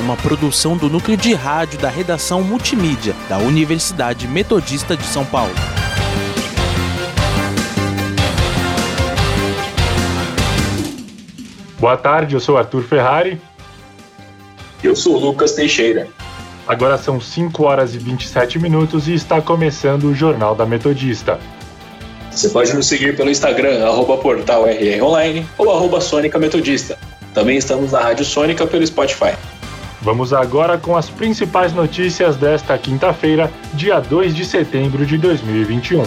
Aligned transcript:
uma 0.00 0.16
produção 0.16 0.76
do 0.76 0.88
núcleo 0.88 1.16
de 1.16 1.34
rádio 1.34 1.78
da 1.78 1.88
redação 1.88 2.42
multimídia 2.42 3.14
da 3.28 3.38
Universidade 3.38 4.28
Metodista 4.28 4.96
de 4.96 5.04
São 5.04 5.24
Paulo. 5.24 5.54
Boa 11.78 11.96
tarde, 11.96 12.34
eu 12.34 12.40
sou 12.40 12.56
Arthur 12.56 12.82
Ferrari. 12.82 13.40
Eu 14.82 14.94
sou 14.94 15.18
Lucas 15.18 15.52
Teixeira. 15.52 16.08
Agora 16.66 16.98
são 16.98 17.20
5 17.20 17.64
horas 17.64 17.94
e 17.94 17.98
27 17.98 18.58
minutos 18.58 19.08
e 19.08 19.14
está 19.14 19.40
começando 19.40 20.04
o 20.04 20.14
Jornal 20.14 20.54
da 20.54 20.66
Metodista. 20.66 21.38
Você 22.30 22.48
pode 22.50 22.74
nos 22.74 22.86
seguir 22.86 23.16
pelo 23.16 23.30
Instagram, 23.30 23.86
arroba 23.86 24.18
portal 24.18 24.66
RR 24.66 25.02
Online 25.02 25.46
ou 25.56 25.70
arroba 25.70 26.00
Sônica 26.00 26.38
Metodista. 26.38 26.98
Também 27.32 27.56
estamos 27.56 27.92
na 27.92 28.00
Rádio 28.00 28.24
Sônica 28.24 28.66
pelo 28.66 28.86
Spotify. 28.86 29.36
Vamos 30.06 30.32
agora 30.32 30.78
com 30.78 30.96
as 30.96 31.10
principais 31.10 31.72
notícias 31.72 32.36
desta 32.36 32.78
quinta-feira, 32.78 33.50
dia 33.74 33.98
2 33.98 34.36
de 34.36 34.44
setembro 34.44 35.04
de 35.04 35.18
2021. 35.18 36.04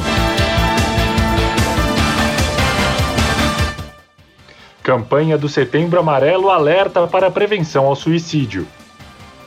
Campanha 4.82 5.38
do 5.38 5.50
Setembro 5.50 6.00
Amarelo 6.00 6.50
alerta 6.50 7.06
para 7.08 7.28
a 7.28 7.30
prevenção 7.30 7.88
ao 7.88 7.94
suicídio. 7.94 8.66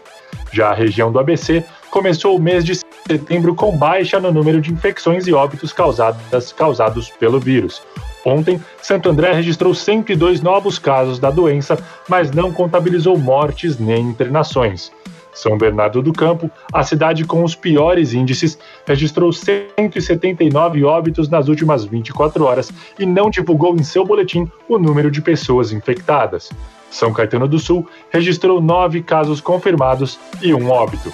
Já 0.53 0.71
a 0.71 0.75
região 0.75 1.13
do 1.13 1.21
ABC 1.21 1.65
começou 1.91 2.37
o 2.37 2.41
mês 2.41 2.65
de 2.65 2.75
setembro 3.07 3.55
com 3.55 3.77
baixa 3.77 4.19
no 4.21 4.33
número 4.33 4.61
de 4.61 4.73
infecções 4.73 5.27
e 5.27 5.33
óbitos 5.33 5.73
causadas, 5.73 6.53
causados 6.53 7.11
pelo 7.11 7.41
vírus. 7.41 7.83
Ontem, 8.25 8.61
Santo 8.83 9.09
André 9.09 9.33
registrou 9.33 9.73
102 9.73 10.41
novos 10.41 10.79
casos 10.79 11.19
da 11.19 11.31
doença, 11.31 11.79
mas 12.09 12.33
não 12.33 12.53
contabilizou 12.53 13.17
mortes 13.17 13.79
nem 13.79 14.03
internações. 14.03 14.91
São 15.33 15.59
Bernardo 15.59 16.01
do 16.01 16.13
Campo, 16.13 16.51
a 16.73 16.83
cidade 16.83 17.25
com 17.25 17.45
os 17.45 17.55
piores 17.55 18.15
índices, 18.15 18.59
registrou 18.87 19.33
179 19.33 20.83
óbitos 20.83 21.29
nas 21.29 21.47
últimas 21.47 21.85
24 21.85 22.43
horas 22.43 22.73
e 22.99 23.05
não 23.05 23.29
divulgou 23.29 23.77
em 23.77 23.83
seu 23.83 24.05
boletim 24.05 24.51
o 24.67 24.79
número 24.79 25.11
de 25.11 25.21
pessoas 25.21 25.73
infectadas. 25.73 26.51
São 26.91 27.13
Caetano 27.13 27.47
do 27.47 27.59
Sul 27.59 27.87
registrou 28.11 28.61
nove 28.61 29.03
casos 29.03 29.41
confirmados 29.41 30.19
e 30.41 30.55
um 30.55 30.71
óbito. 30.71 31.13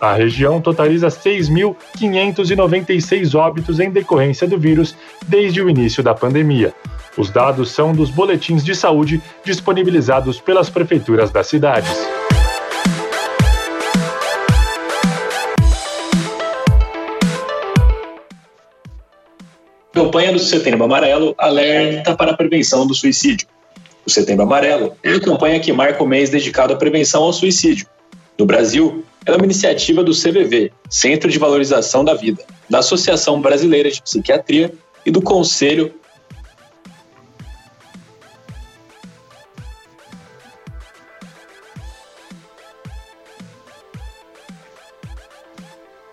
A 0.00 0.14
região 0.14 0.62
totaliza 0.62 1.08
6.596 1.08 3.38
óbitos 3.38 3.78
em 3.78 3.90
decorrência 3.90 4.48
do 4.48 4.58
vírus 4.58 4.96
desde 5.26 5.60
o 5.60 5.68
início 5.68 6.02
da 6.02 6.14
pandemia. 6.14 6.72
Os 7.18 7.30
dados 7.30 7.70
são 7.70 7.92
dos 7.92 8.08
boletins 8.08 8.64
de 8.64 8.74
saúde 8.74 9.20
disponibilizados 9.44 10.40
pelas 10.40 10.70
prefeituras 10.70 11.30
das 11.30 11.48
cidades. 11.48 11.92
Campanha 19.92 20.32
do 20.32 20.38
Setembro 20.38 20.84
Amarelo 20.84 21.34
alerta 21.36 22.16
para 22.16 22.30
a 22.30 22.36
prevenção 22.36 22.86
do 22.86 22.94
suicídio. 22.94 23.46
O 24.06 24.10
Setembro 24.10 24.44
Amarelo 24.44 24.96
é 25.02 25.12
a 25.12 25.20
campanha 25.20 25.60
que 25.60 25.74
marca 25.74 26.02
o 26.02 26.06
mês 26.06 26.30
dedicado 26.30 26.72
à 26.72 26.76
prevenção 26.76 27.22
ao 27.22 27.34
suicídio. 27.34 27.86
No 28.38 28.46
Brasil, 28.46 29.04
é 29.26 29.32
uma 29.32 29.44
iniciativa 29.44 30.02
do 30.02 30.12
CVV, 30.12 30.72
Centro 30.88 31.30
de 31.30 31.38
Valorização 31.38 32.04
da 32.04 32.14
Vida, 32.14 32.42
da 32.68 32.78
Associação 32.78 33.40
Brasileira 33.40 33.90
de 33.90 34.02
Psiquiatria 34.02 34.72
e 35.04 35.10
do 35.10 35.20
Conselho 35.20 35.94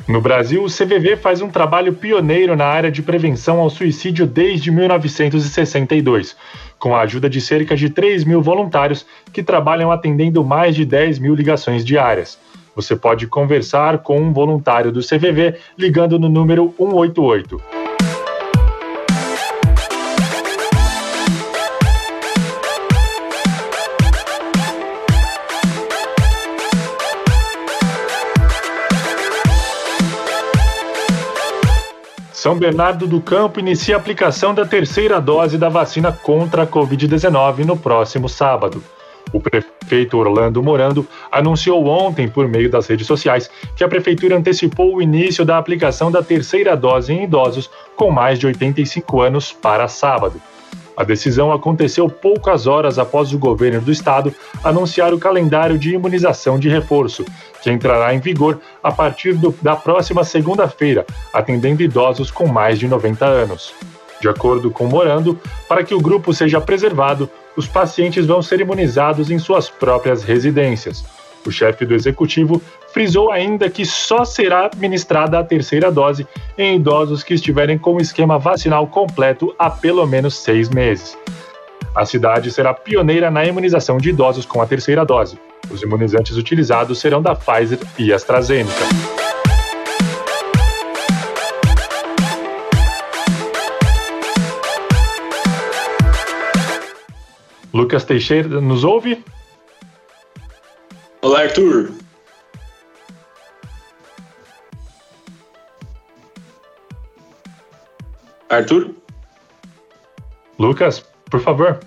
No 0.07 0.21
Brasil, 0.21 0.63
o 0.63 0.67
CVV 0.67 1.17
faz 1.17 1.41
um 1.41 1.49
trabalho 1.49 1.93
pioneiro 1.93 2.55
na 2.55 2.65
área 2.65 2.89
de 2.89 3.01
prevenção 3.01 3.59
ao 3.59 3.69
suicídio 3.69 4.25
desde 4.25 4.71
1962, 4.71 6.33
com 6.79 6.95
a 6.95 7.01
ajuda 7.01 7.29
de 7.29 7.41
cerca 7.41 7.75
de 7.75 7.89
3 7.89 8.23
mil 8.23 8.41
voluntários 8.41 9.05
que 9.33 9.43
trabalham 9.43 9.91
atendendo 9.91 10.45
mais 10.45 10.73
de 10.75 10.85
10 10.85 11.19
mil 11.19 11.35
ligações 11.35 11.83
diárias. 11.83 12.39
Você 12.77 12.95
pode 12.95 13.25
conversar 13.25 14.03
com 14.03 14.21
um 14.21 14.31
voluntário 14.31 14.91
do 14.91 14.99
CVV 14.99 15.55
ligando 15.75 16.19
no 16.19 16.29
número 16.29 16.71
188. 16.77 17.59
São 32.31 32.55
Bernardo 32.55 33.07
do 33.07 33.19
Campo 33.19 33.59
inicia 33.59 33.95
a 33.95 33.97
aplicação 33.97 34.53
da 34.53 34.67
terceira 34.67 35.19
dose 35.19 35.57
da 35.57 35.67
vacina 35.67 36.11
contra 36.11 36.61
a 36.61 36.67
Covid-19 36.67 37.65
no 37.65 37.75
próximo 37.75 38.29
sábado. 38.29 38.83
O 39.33 39.39
prefeito 39.39 40.17
Orlando 40.17 40.63
Morando 40.63 41.05
anunciou 41.31 41.85
ontem, 41.85 42.27
por 42.27 42.47
meio 42.47 42.69
das 42.69 42.87
redes 42.87 43.05
sociais, 43.05 43.49
que 43.75 43.83
a 43.83 43.87
prefeitura 43.87 44.37
antecipou 44.37 44.95
o 44.95 45.01
início 45.01 45.43
da 45.43 45.57
aplicação 45.57 46.11
da 46.11 46.23
terceira 46.23 46.75
dose 46.75 47.13
em 47.13 47.23
idosos 47.23 47.69
com 47.95 48.09
mais 48.09 48.39
de 48.39 48.47
85 48.47 49.21
anos 49.21 49.51
para 49.51 49.87
sábado. 49.87 50.41
A 50.97 51.03
decisão 51.03 51.51
aconteceu 51.51 52.09
poucas 52.09 52.65
horas 52.65 52.97
após 52.97 53.31
o 53.31 53.37
governo 53.37 53.79
do 53.81 53.91
estado 53.91 54.33
anunciar 54.63 55.13
o 55.13 55.19
calendário 55.19 55.77
de 55.77 55.93
imunização 55.93 56.57
de 56.57 56.69
reforço, 56.69 57.23
que 57.61 57.69
entrará 57.69 58.15
em 58.15 58.19
vigor 58.19 58.59
a 58.81 58.91
partir 58.91 59.33
do, 59.33 59.53
da 59.61 59.75
próxima 59.75 60.23
segunda-feira, 60.23 61.05
atendendo 61.31 61.83
idosos 61.83 62.31
com 62.31 62.47
mais 62.47 62.79
de 62.79 62.87
90 62.87 63.23
anos. 63.25 63.75
De 64.19 64.27
acordo 64.27 64.71
com 64.71 64.87
Morando, 64.87 65.39
para 65.69 65.83
que 65.83 65.93
o 65.93 66.01
grupo 66.01 66.33
seja 66.33 66.59
preservado, 66.59 67.29
os 67.57 67.67
pacientes 67.67 68.25
vão 68.27 68.41
ser 68.41 68.61
imunizados 68.61 69.31
em 69.31 69.39
suas 69.39 69.67
próprias 69.67 70.23
residências. 70.23 71.03
O 71.45 71.51
chefe 71.51 71.85
do 71.85 71.95
executivo 71.95 72.61
frisou 72.93 73.31
ainda 73.31 73.69
que 73.69 73.85
só 73.85 74.23
será 74.23 74.65
administrada 74.65 75.39
a 75.39 75.43
terceira 75.43 75.91
dose 75.91 76.27
em 76.57 76.75
idosos 76.75 77.23
que 77.23 77.33
estiverem 77.33 77.77
com 77.77 77.95
o 77.95 78.01
esquema 78.01 78.37
vacinal 78.37 78.85
completo 78.87 79.55
há 79.57 79.69
pelo 79.69 80.05
menos 80.05 80.35
seis 80.35 80.69
meses. 80.69 81.17
A 81.95 82.05
cidade 82.05 82.51
será 82.51 82.73
pioneira 82.73 83.31
na 83.31 83.43
imunização 83.43 83.97
de 83.97 84.09
idosos 84.09 84.45
com 84.45 84.61
a 84.61 84.67
terceira 84.67 85.03
dose. 85.03 85.39
Os 85.71 85.81
imunizantes 85.81 86.37
utilizados 86.37 86.99
serão 86.99 87.21
da 87.21 87.33
Pfizer 87.33 87.79
e 87.97 88.13
AstraZeneca. 88.13 89.16
Lucas 97.73 98.03
Teixeira 98.03 98.61
nos 98.61 98.83
ouve? 98.83 99.23
Olá, 101.21 101.41
Arthur. 101.41 101.91
Arthur? 108.49 108.91
Lucas, 110.57 111.03
por 111.29 111.41
favor. 111.41 111.79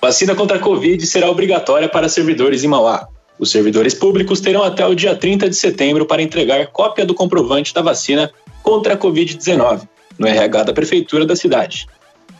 Vacina 0.00 0.34
contra 0.34 0.58
a 0.58 0.60
Covid 0.60 1.04
será 1.06 1.30
obrigatória 1.30 1.88
para 1.88 2.08
servidores 2.08 2.62
em 2.62 2.68
Mauá. 2.68 3.08
Os 3.38 3.50
servidores 3.50 3.94
públicos 3.94 4.40
terão 4.40 4.62
até 4.62 4.86
o 4.86 4.94
dia 4.94 5.14
30 5.14 5.48
de 5.48 5.56
setembro 5.56 6.06
para 6.06 6.22
entregar 6.22 6.66
cópia 6.68 7.04
do 7.04 7.14
comprovante 7.14 7.74
da 7.74 7.82
vacina 7.82 8.30
contra 8.62 8.94
a 8.94 8.96
Covid-19 8.96 9.88
no 10.18 10.26
RH 10.26 10.64
da 10.64 10.72
Prefeitura 10.72 11.26
da 11.26 11.36
cidade. 11.36 11.86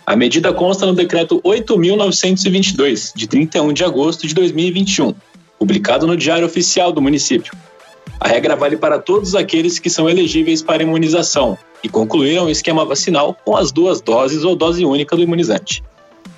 A 0.06 0.14
medida 0.14 0.55
consta 0.55 0.87
no 0.87 0.94
Decreto 0.94 1.43
8.922, 1.43 3.11
de 3.12 3.26
31 3.26 3.73
de 3.73 3.82
agosto 3.82 4.25
de 4.25 4.35
2021, 4.37 5.12
publicado 5.58 6.06
no 6.06 6.17
Diário 6.17 6.47
Oficial 6.47 6.93
do 6.93 7.03
município. 7.03 7.53
A 8.20 8.29
regra 8.29 8.55
vale 8.55 8.76
para 8.76 9.00
todos 9.00 9.35
aqueles 9.35 9.81
que 9.81 9.91
são 9.91 10.08
elegíveis 10.08 10.62
para 10.62 10.85
imunização 10.85 11.58
e 11.82 11.88
concluíram 11.88 12.44
o 12.44 12.50
esquema 12.50 12.85
vacinal 12.85 13.37
com 13.44 13.56
as 13.56 13.73
duas 13.73 14.00
doses 14.00 14.44
ou 14.44 14.55
dose 14.55 14.85
única 14.85 15.17
do 15.17 15.23
imunizante. 15.23 15.82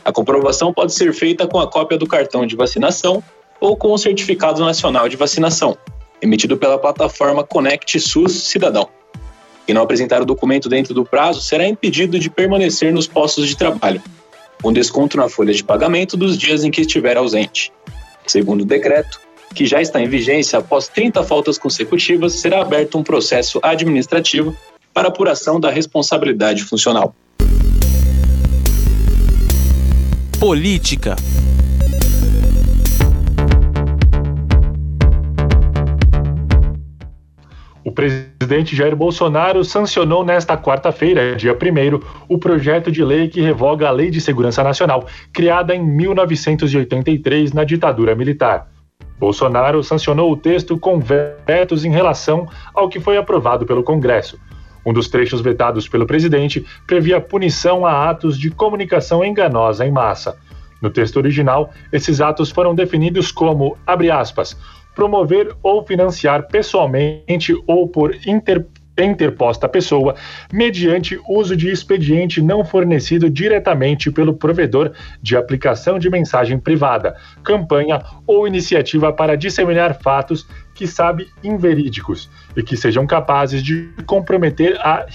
A 0.03 0.11
comprovação 0.11 0.73
pode 0.73 0.95
ser 0.95 1.13
feita 1.13 1.47
com 1.47 1.61
a 1.61 1.67
cópia 1.67 1.99
do 1.99 2.07
cartão 2.07 2.47
de 2.47 2.57
vacinação 2.57 3.23
ou 3.61 3.77
com 3.77 3.93
o 3.93 3.99
Certificado 3.99 4.65
Nacional 4.65 5.11
de 5.11 5.17
Vacinação, 5.17 5.77
emitido 6.23 6.57
pela 6.57 6.79
plataforma 6.79 7.45
Conect 7.45 8.01
SUS 8.01 8.33
Cidadão. 8.45 8.89
Quem 9.69 9.75
não 9.75 9.83
apresentar 9.83 10.23
o 10.23 10.25
documento 10.25 10.67
dentro 10.67 10.95
do 10.95 11.05
prazo 11.05 11.43
será 11.43 11.69
impedido 11.69 12.19
de 12.19 12.31
permanecer 12.31 12.91
nos 12.91 13.07
postos 13.07 13.47
de 13.47 13.55
trabalho, 13.55 14.01
com 14.63 14.73
desconto 14.73 15.19
na 15.19 15.29
folha 15.29 15.53
de 15.53 15.63
pagamento 15.63 16.17
dos 16.17 16.39
dias 16.39 16.65
em 16.65 16.71
que 16.71 16.81
estiver 16.81 17.19
ausente. 17.19 17.71
Segundo 18.27 18.63
o 18.63 18.65
decreto, 18.65 19.21
que 19.55 19.67
já 19.67 19.83
está 19.83 20.01
em 20.01 20.09
vigência 20.09 20.59
após 20.59 20.89
30 20.89 21.23
faltas 21.23 21.59
consecutivas, 21.59 22.33
será 22.33 22.63
aberto 22.63 22.97
um 22.97 23.03
processo 23.03 23.61
administrativo 23.63 24.57
para 24.95 25.09
apuração 25.09 25.61
da 25.61 25.71
responsabilidade 25.71 26.65
funcional. 26.65 27.15
Política. 30.41 31.15
Presidente 37.99 38.77
Jair 38.77 38.95
Bolsonaro 38.95 39.65
sancionou 39.65 40.25
nesta 40.25 40.57
quarta-feira, 40.57 41.35
dia 41.35 41.53
1, 41.53 42.01
o 42.29 42.39
projeto 42.39 42.93
de 42.93 43.03
lei 43.03 43.27
que 43.27 43.41
revoga 43.41 43.89
a 43.89 43.91
Lei 43.91 44.09
de 44.09 44.21
Segurança 44.21 44.63
Nacional, 44.63 45.05
criada 45.33 45.75
em 45.75 45.85
1983 45.85 47.53
na 47.53 47.65
ditadura 47.65 48.15
militar. 48.15 48.69
Bolsonaro 49.19 49.83
sancionou 49.83 50.31
o 50.31 50.37
texto 50.37 50.79
com 50.79 51.01
vetos 51.01 51.85
em 51.85 51.91
relação 51.91 52.47
ao 52.73 52.89
que 52.89 53.01
foi 53.01 53.17
aprovado 53.17 53.67
pelo 53.67 53.83
Congresso. 53.83 54.39
Um 54.87 54.93
dos 54.93 55.09
trechos 55.09 55.41
vetados 55.41 55.89
pelo 55.89 56.07
presidente 56.07 56.65
previa 56.87 57.21
punição 57.21 57.85
a 57.85 58.09
atos 58.09 58.39
de 58.39 58.49
comunicação 58.49 59.25
enganosa 59.25 59.85
em 59.85 59.91
massa. 59.91 60.39
No 60.81 60.89
texto 60.89 61.17
original, 61.17 61.73
esses 61.93 62.21
atos 62.21 62.49
foram 62.49 62.77
definidos 62.77 63.33
como, 63.33 63.77
abre 63.85 64.09
aspas, 64.09 64.57
promover 64.99 65.55
ou 65.63 65.87
financiar 65.87 66.49
pessoalmente 66.49 67.55
ou 67.69 67.87
por 67.87 68.17
inter 68.27 68.67
interposta 69.01 69.69
pessoa, 69.69 70.17
mediante 70.53 71.17
uso 71.29 71.57
de 71.57 71.71
expediente 71.71 72.43
não 72.43 72.65
fornecido 72.65 73.31
diretamente 73.31 74.11
pelo 74.11 74.35
provedor 74.35 74.91
de 75.23 75.37
aplicação 75.37 76.01
de 76.01 76.11
mensagem 76.11 76.59
privada, 76.59 77.15
campanha 77.45 78.03
ou 78.27 78.45
iniciativa 78.45 79.13
para 79.13 79.37
disseminar 79.37 79.95
fatos 80.03 80.49
que 80.75 80.85
sabe 80.85 81.29
inverídicos 81.45 82.29
e 82.57 82.63
que 82.65 82.77
sejam 82.77 83.07
capazes 83.07 83.63
de 83.63 83.89
comprometer 84.05 84.77
a, 84.81 85.07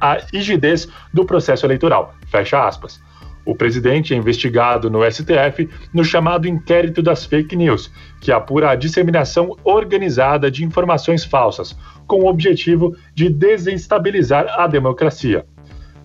a 0.00 0.18
rigidez 0.32 0.88
do 1.12 1.26
processo 1.26 1.66
eleitoral. 1.66 2.14
Fecha 2.26 2.66
aspas. 2.66 2.98
O 3.44 3.54
presidente 3.54 4.12
é 4.12 4.16
investigado 4.16 4.90
no 4.90 5.00
STF 5.10 5.68
no 5.92 6.04
chamado 6.04 6.46
inquérito 6.46 7.02
das 7.02 7.24
fake 7.24 7.56
news, 7.56 7.90
que 8.20 8.30
apura 8.30 8.70
a 8.70 8.76
disseminação 8.76 9.56
organizada 9.64 10.50
de 10.50 10.64
informações 10.64 11.24
falsas, 11.24 11.76
com 12.06 12.20
o 12.20 12.26
objetivo 12.26 12.94
de 13.14 13.28
desestabilizar 13.30 14.46
a 14.58 14.66
democracia. 14.66 15.46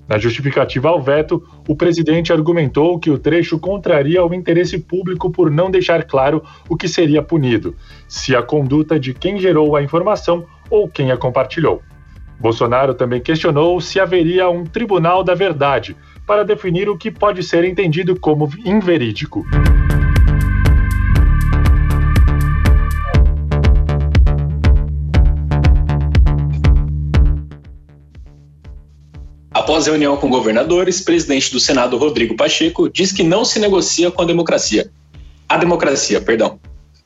Na 0.08 0.20
justificativa 0.20 0.90
ao 0.90 1.02
veto, 1.02 1.44
o 1.68 1.76
presidente 1.76 2.32
argumentou 2.32 3.00
que 3.00 3.10
o 3.10 3.18
trecho 3.18 3.58
contraria 3.58 4.24
o 4.24 4.34
interesse 4.34 4.78
público 4.78 5.32
por 5.32 5.50
não 5.50 5.72
deixar 5.72 6.04
claro 6.04 6.44
o 6.70 6.78
que 6.78 6.88
seria 6.88 7.24
punido, 7.24 7.76
se 8.08 8.36
a 8.36 8.44
conduta 8.44 9.00
de 9.00 9.16
quem 9.16 9.40
gerou 9.40 9.76
a 9.76 9.82
informação 9.82 10.46
ou 10.70 10.88
quem 10.88 11.12
a 11.12 11.18
compartilhou. 11.18 11.82
Bolsonaro 12.40 12.94
também 12.94 13.20
questionou 13.20 13.82
se 13.82 14.00
haveria 14.00 14.48
um 14.48 14.64
tribunal 14.64 15.24
da 15.24 15.34
verdade 15.34 15.96
para 16.26 16.44
definir 16.44 16.90
o 16.90 16.98
que 16.98 17.12
pode 17.12 17.44
ser 17.44 17.64
entendido 17.64 18.20
como 18.20 18.50
inverídico. 18.66 19.46
Após 29.52 29.88
reunião 29.88 30.16
com 30.18 30.30
governadores, 30.30 31.02
presidente 31.02 31.52
do 31.52 31.60
Senado 31.60 31.98
Rodrigo 31.98 32.36
Pacheco 32.36 32.90
diz 32.90 33.12
que 33.12 33.24
não 33.24 33.44
se 33.44 33.60
negocia 33.60 34.12
com 34.12 34.22
a 34.22 34.26
democracia. 34.26 34.92
A 35.48 35.58
democracia, 35.58 36.22
perdão. 36.22 36.60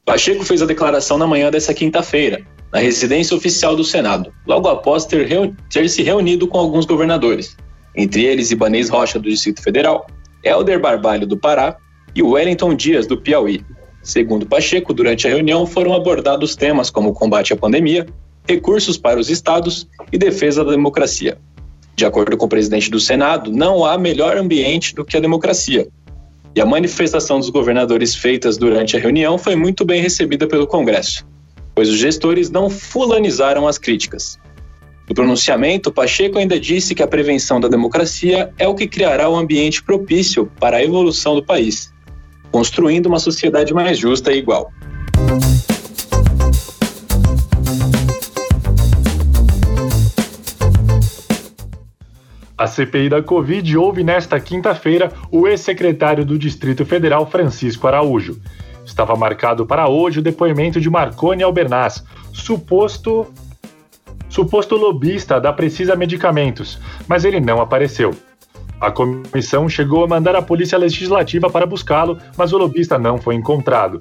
Pacheco 0.04 0.44
fez 0.44 0.62
a 0.62 0.66
declaração 0.66 1.18
na 1.18 1.28
manhã 1.28 1.52
dessa 1.52 1.74
quinta-feira, 1.74 2.42
na 2.74 2.80
residência 2.80 3.38
oficial 3.38 3.76
do 3.76 3.84
Senado, 3.84 4.34
logo 4.46 4.68
após 4.68 5.06
ter, 5.06 5.30
ter, 5.70 5.90
se 5.90 6.02
reunido 6.02 6.48
com 6.48 6.58
alguns 6.58 6.86
governadores, 6.86 7.56
entre 7.96 8.24
eles 8.24 8.52
Ibanez 8.52 8.90
Rocha, 8.90 9.20
do 9.20 9.30
Distrito 9.30 9.62
Federal, 9.62 10.08
Helder 10.44 10.80
Barbalho, 10.80 11.28
do 11.28 11.38
Pará 11.38 11.78
e 12.16 12.24
Wellington 12.24 12.74
Dias, 12.74 13.06
do 13.06 13.18
Piauí. 13.18 13.64
Segundo 14.02 14.46
Pacheco, 14.46 14.94
durante 14.94 15.28
a 15.28 15.30
reunião 15.30 15.66
foram 15.66 15.94
abordados 15.94 16.56
temas 16.56 16.90
como 16.90 17.14
combate 17.14 17.54
à 17.54 17.58
pandemia, 17.58 18.06
recursos 18.48 18.98
para 18.98 19.20
os 19.20 19.30
estados 19.30 19.88
e 20.12 20.18
defesa 20.18 20.64
da 20.64 20.72
democracia. 20.72 21.38
De 21.96 22.06
acordo 22.06 22.38
com 22.38 22.46
o 22.46 22.50
presidente 22.50 22.90
do 22.90 23.00
Senado, 23.00 23.52
não 23.52 23.84
há 23.84 23.98
melhor 23.98 24.38
ambiente 24.38 24.96
do 24.96 25.04
que 25.04 25.18
a 25.18 25.20
democracia. 25.20 25.88
E 26.56 26.62
a 26.62 26.66
manifestação 26.66 27.40
dos 27.40 27.50
governadores 27.50 28.16
feitas 28.16 28.58
durante 28.58 28.96
a 28.96 29.00
reunião 29.00 29.38
foi 29.38 29.56
muito 29.56 29.86
bem 29.86 30.02
recebida 30.02 30.48
pelo 30.48 30.66
Congresso, 30.66 31.28
pois 31.76 31.90
os 31.90 31.98
gestores 31.98 32.50
não 32.50 32.70
fulanizaram 32.70 33.68
as 33.68 33.78
críticas. 33.78 34.40
No 35.10 35.16
pronunciamento, 35.16 35.92
Pacheco 35.92 36.38
ainda 36.38 36.60
disse 36.60 36.94
que 36.94 37.02
a 37.02 37.08
prevenção 37.08 37.60
da 37.60 37.68
democracia 37.68 38.54
é 38.60 38.68
o 38.68 38.76
que 38.76 38.88
criará 38.88 39.28
um 39.28 39.36
ambiente 39.36 39.82
propício 39.82 40.46
para 40.60 40.78
a 40.78 40.84
evolução 40.84 41.34
do 41.34 41.44
país, 41.44 41.92
construindo 42.52 43.08
uma 43.08 43.18
sociedade 43.18 43.74
mais 43.74 43.98
justa 43.98 44.32
e 44.32 44.38
igual. 44.38 44.72
A 52.56 52.68
CPI 52.68 53.10
da 53.10 53.24
Covid 53.24 53.78
houve 53.78 54.04
nesta 54.04 54.40
quinta-feira 54.40 55.12
o 55.32 55.48
ex-secretário 55.48 56.24
do 56.24 56.38
Distrito 56.38 56.86
Federal, 56.86 57.28
Francisco 57.28 57.88
Araújo. 57.88 58.40
Estava 58.86 59.16
marcado 59.16 59.66
para 59.66 59.88
hoje 59.88 60.20
o 60.20 60.22
depoimento 60.22 60.80
de 60.80 60.90
Marconi 60.90 61.42
Albernaz, 61.42 62.04
suposto 62.32 63.26
suposto 64.30 64.76
lobista 64.76 65.40
da 65.42 65.52
Precisa 65.52 65.96
Medicamentos, 65.96 66.80
mas 67.08 67.26
ele 67.26 67.40
não 67.40 67.60
apareceu. 67.60 68.16
A 68.80 68.90
comissão 68.90 69.68
chegou 69.68 70.06
a 70.06 70.08
mandar 70.08 70.36
a 70.36 70.42
Polícia 70.42 70.78
Legislativa 70.78 71.50
para 71.50 71.66
buscá-lo, 71.66 72.18
mas 72.38 72.54
o 72.54 72.58
lobista 72.58 72.98
não 72.98 73.18
foi 73.18 73.36
encontrado. 73.36 74.00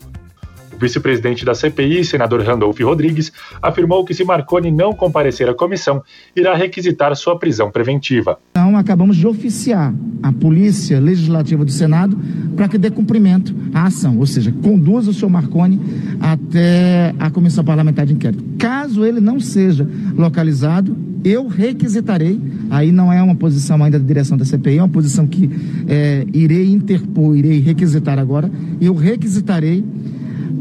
O 0.78 0.80
vice-presidente 0.80 1.44
da 1.44 1.56
CPI, 1.56 2.04
senador 2.04 2.40
Randolph 2.40 2.78
Rodrigues, 2.78 3.32
afirmou 3.60 4.04
que 4.04 4.14
se 4.14 4.22
Marconi 4.22 4.70
não 4.70 4.92
comparecer 4.92 5.48
à 5.48 5.52
comissão, 5.52 6.00
irá 6.36 6.54
requisitar 6.54 7.14
sua 7.16 7.36
prisão 7.36 7.68
preventiva. 7.68 8.38
Então, 8.52 8.76
acabamos 8.76 9.16
de 9.16 9.26
oficiar 9.26 9.92
a 10.22 10.32
Polícia 10.32 11.00
Legislativa 11.00 11.64
do 11.64 11.72
Senado 11.72 12.16
para 12.56 12.68
que 12.68 12.78
dê 12.78 12.92
cumprimento 12.92 13.52
à 13.74 13.86
ação, 13.86 14.18
ou 14.18 14.26
seja, 14.26 14.54
conduza 14.62 15.10
o 15.10 15.14
senhor 15.14 15.30
Marconi 15.30 15.80
até 16.20 17.12
a 17.18 17.28
Comissão 17.28 17.64
Parlamentar 17.64 18.06
de 18.06 18.12
Inquérito. 18.12 18.44
Caso 18.56 19.04
ele 19.04 19.20
não 19.20 19.40
seja 19.40 19.88
localizado, 20.16 20.96
eu 21.24 21.48
requisitarei, 21.48 22.40
aí 22.70 22.92
não 22.92 23.12
é 23.12 23.20
uma 23.20 23.34
posição 23.34 23.82
ainda 23.82 23.98
da 23.98 24.06
direção 24.06 24.36
da 24.36 24.44
CPI, 24.44 24.78
é 24.78 24.82
uma 24.82 24.88
posição 24.88 25.26
que 25.26 25.50
é, 25.88 26.24
irei 26.32 26.70
interpor, 26.70 27.36
irei 27.36 27.58
requisitar 27.58 28.16
agora, 28.18 28.48
eu 28.80 28.94
requisitarei 28.94 29.84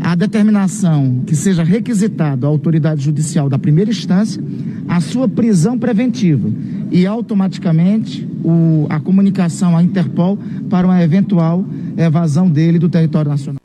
a 0.02 0.16
determinação 0.16 1.24
que 1.26 1.36
seja 1.36 1.64
requisitado 1.64 2.46
à 2.46 2.50
autoridade 2.50 3.04
judicial 3.04 3.50
da 3.50 3.58
primeira 3.58 3.90
instância 3.90 4.42
a 4.88 5.02
sua 5.02 5.28
prisão 5.28 5.78
preventiva 5.78 6.50
e 6.92 7.06
automaticamente 7.06 8.28
o, 8.44 8.88
a 8.90 9.00
comunicação 9.00 9.76
à 9.76 9.84
Interpol 9.84 10.38
para 10.70 10.88
uma 10.88 11.02
eventual 11.04 11.66
evasão 11.98 12.50
dele 12.50 12.80
do 12.80 12.88
território 12.88 13.30
nacional. 13.30 13.62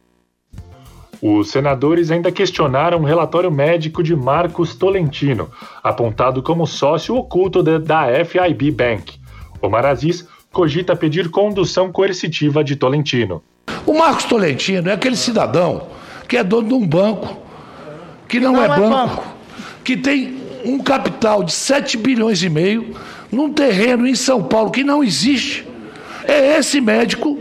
Os 1.21 1.51
senadores 1.51 2.11
ainda 2.11 2.33
questionaram 2.33 2.99
o 2.99 3.05
relatório 3.05 3.51
médico 3.51 4.03
de 4.03 4.17
Marcos 4.17 4.75
Tolentino, 4.75 5.49
apontado 5.83 6.43
como 6.43 6.67
sócio 6.67 7.15
oculto 7.15 7.63
da 7.63 8.07
FIB 8.25 8.73
Bank. 8.73 9.21
Omar 9.61 9.87
Aziz 9.87 10.27
cogita 10.51 10.97
pedir 10.97 11.31
condução 11.31 11.93
coercitiva 11.93 12.65
de 12.65 12.75
Tolentino. 12.75 13.41
O 13.87 13.97
Marcos 13.97 14.25
Tolentino 14.25 14.89
é 14.89 14.93
aquele 14.93 15.17
cidadão 15.17 15.87
que 16.33 16.39
é 16.39 16.43
dono 16.43 16.67
de 16.67 16.73
um 16.73 16.87
banco, 16.87 17.37
que 18.27 18.41
não, 18.41 18.55
não 18.55 18.63
é, 18.63 18.65
é 18.65 18.69
banco, 18.69 18.89
banco, 18.89 19.25
que 19.85 19.99
tem 19.99 20.39
um 20.65 20.79
capital 20.79 21.45
de 21.45 21.53
7 21.53 21.99
bilhões 21.99 22.43
e 22.43 22.49
meio 22.49 22.97
num 23.31 23.53
terreno 23.53 24.07
em 24.07 24.15
São 24.15 24.43
Paulo 24.43 24.71
que 24.71 24.83
não 24.83 25.05
existe. 25.05 25.69
É 26.25 26.57
esse 26.57 26.81
médico, 26.81 27.39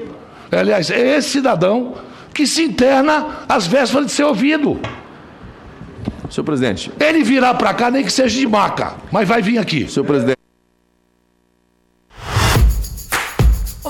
aliás, 0.52 0.92
é 0.92 1.16
esse 1.16 1.30
cidadão 1.30 1.94
que 2.34 2.46
se 2.46 2.64
interna 2.64 3.46
às 3.48 3.66
vésperas 3.66 4.08
de 4.08 4.12
ser 4.12 4.26
ouvido. 4.26 4.78
Senhor 6.30 6.44
presidente. 6.44 6.92
Ele 7.00 7.24
virá 7.24 7.54
para 7.54 7.74
cá, 7.74 7.90
nem 7.90 8.04
que 8.04 8.12
seja 8.12 8.38
de 8.38 8.46
maca, 8.46 8.96
mas 9.10 9.26
vai 9.26 9.42
vir 9.42 9.58
aqui. 9.58 9.90
Senhor 9.90 10.06
presidente. 10.06 10.41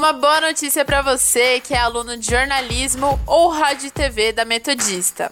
Uma 0.02 0.14
boa 0.14 0.42
notícia 0.42 0.84
para 0.84 1.04
você 1.04 1.60
que 1.60 1.76
é 1.76 1.78
aluno 1.78 2.18
de 2.18 2.28
jornalismo 2.28 3.20
ou 3.28 3.50
rádio 3.50 3.86
e 3.86 3.92
TV 3.92 4.34
da 4.34 4.44
Metodista. 4.44 5.32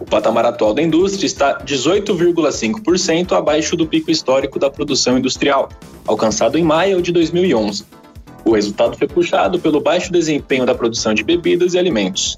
O 0.00 0.04
patamar 0.04 0.44
atual 0.44 0.74
da 0.74 0.82
indústria 0.82 1.24
está 1.24 1.60
18,5% 1.64 3.30
abaixo 3.30 3.76
do 3.76 3.86
pico 3.86 4.10
histórico 4.10 4.58
da 4.58 4.68
produção 4.68 5.16
industrial, 5.16 5.68
alcançado 6.04 6.58
em 6.58 6.64
maio 6.64 7.00
de 7.00 7.12
2011. 7.12 7.84
O 8.46 8.52
resultado 8.52 8.96
foi 8.96 9.08
puxado 9.08 9.58
pelo 9.58 9.80
baixo 9.80 10.12
desempenho 10.12 10.64
da 10.64 10.72
produção 10.72 11.12
de 11.12 11.24
bebidas 11.24 11.74
e 11.74 11.78
alimentos. 11.80 12.36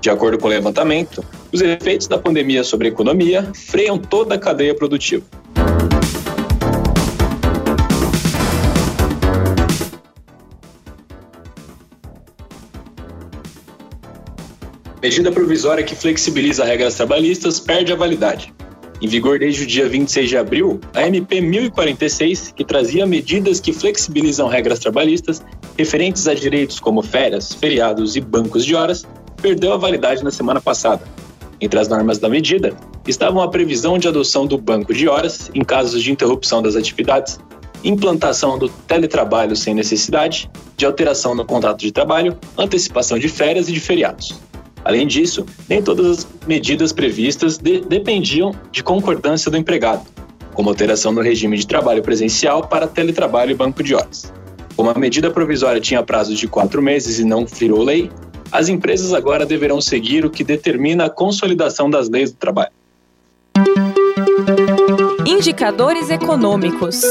De 0.00 0.10
acordo 0.10 0.36
com 0.36 0.48
o 0.48 0.50
levantamento, 0.50 1.24
os 1.52 1.60
efeitos 1.60 2.08
da 2.08 2.18
pandemia 2.18 2.64
sobre 2.64 2.88
a 2.88 2.90
economia 2.90 3.48
freiam 3.54 3.96
toda 3.96 4.34
a 4.34 4.38
cadeia 4.38 4.74
produtiva. 4.74 5.24
Medida 15.00 15.30
provisória 15.30 15.84
que 15.84 15.94
flexibiliza 15.94 16.64
regras 16.64 16.96
trabalhistas 16.96 17.60
perde 17.60 17.92
a 17.92 17.96
validade. 17.96 18.52
Em 19.04 19.06
vigor 19.06 19.38
desde 19.38 19.64
o 19.64 19.66
dia 19.66 19.86
26 19.86 20.30
de 20.30 20.38
abril, 20.38 20.80
a 20.94 21.06
MP 21.06 21.38
1046, 21.38 22.54
que 22.56 22.64
trazia 22.64 23.04
medidas 23.04 23.60
que 23.60 23.70
flexibilizam 23.70 24.48
regras 24.48 24.78
trabalhistas 24.78 25.44
referentes 25.76 26.26
a 26.26 26.32
direitos 26.32 26.80
como 26.80 27.02
férias, 27.02 27.52
feriados 27.52 28.16
e 28.16 28.20
bancos 28.22 28.64
de 28.64 28.74
horas, 28.74 29.04
perdeu 29.42 29.74
a 29.74 29.76
validade 29.76 30.24
na 30.24 30.30
semana 30.30 30.58
passada. 30.58 31.02
Entre 31.60 31.78
as 31.78 31.86
normas 31.86 32.16
da 32.16 32.30
medida 32.30 32.74
estavam 33.06 33.42
a 33.42 33.50
previsão 33.50 33.98
de 33.98 34.08
adoção 34.08 34.46
do 34.46 34.56
banco 34.56 34.94
de 34.94 35.06
horas 35.06 35.50
em 35.54 35.62
casos 35.62 36.02
de 36.02 36.10
interrupção 36.10 36.62
das 36.62 36.74
atividades, 36.74 37.38
implantação 37.84 38.58
do 38.58 38.70
teletrabalho 38.70 39.54
sem 39.54 39.74
necessidade, 39.74 40.50
de 40.78 40.86
alteração 40.86 41.34
no 41.34 41.44
contrato 41.44 41.80
de 41.80 41.92
trabalho, 41.92 42.38
antecipação 42.56 43.18
de 43.18 43.28
férias 43.28 43.68
e 43.68 43.72
de 43.72 43.80
feriados. 43.80 44.34
Além 44.84 45.06
disso, 45.06 45.46
nem 45.68 45.82
todas 45.82 46.06
as 46.06 46.28
medidas 46.46 46.92
previstas 46.92 47.56
de 47.56 47.80
dependiam 47.80 48.54
de 48.70 48.82
concordância 48.82 49.50
do 49.50 49.56
empregado, 49.56 50.06
como 50.52 50.68
alteração 50.68 51.10
no 51.10 51.22
regime 51.22 51.56
de 51.56 51.66
trabalho 51.66 52.02
presencial 52.02 52.68
para 52.68 52.86
teletrabalho 52.86 53.52
e 53.52 53.54
banco 53.54 53.82
de 53.82 53.94
horas. 53.94 54.32
Como 54.76 54.90
a 54.90 54.94
medida 54.94 55.30
provisória 55.30 55.80
tinha 55.80 56.02
prazo 56.02 56.34
de 56.34 56.46
quatro 56.46 56.82
meses 56.82 57.18
e 57.18 57.24
não 57.24 57.46
virou 57.46 57.82
lei, 57.82 58.10
as 58.52 58.68
empresas 58.68 59.12
agora 59.14 59.46
deverão 59.46 59.80
seguir 59.80 60.24
o 60.24 60.30
que 60.30 60.44
determina 60.44 61.06
a 61.06 61.10
consolidação 61.10 61.88
das 61.88 62.08
leis 62.08 62.30
do 62.30 62.36
trabalho. 62.36 62.72
Indicadores 65.26 66.10
econômicos. 66.10 67.02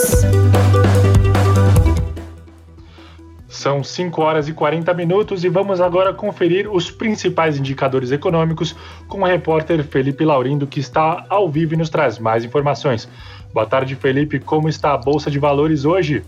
São 3.64 3.82
5 3.82 4.22
horas 4.22 4.50
e 4.50 4.52
40 4.52 4.94
minutos 4.94 5.46
e 5.46 5.48
vamos 5.48 5.80
agora 5.80 6.14
conferir 6.14 6.70
os 6.70 6.92
principais 6.92 7.58
indicadores 7.58 8.12
econômicos 8.12 8.76
com 9.08 9.22
o 9.22 9.26
repórter 9.26 9.86
Felipe 9.86 10.26
Laurindo, 10.26 10.68
que 10.68 10.82
está 10.82 11.26
ao 11.30 11.50
vivo 11.50 11.74
e 11.74 11.78
nos 11.78 11.90
traz 11.90 12.20
mais 12.20 12.44
informações. 12.44 13.08
Boa 13.54 13.66
tarde, 13.66 13.96
Felipe. 13.96 14.38
Como 14.38 14.68
está 14.68 14.94
a 14.94 14.98
Bolsa 14.98 15.32
de 15.32 15.40
Valores 15.40 15.86
hoje? 15.86 16.26